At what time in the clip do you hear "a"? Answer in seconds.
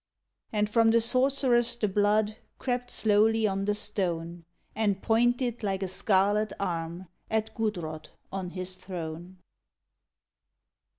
5.83-5.87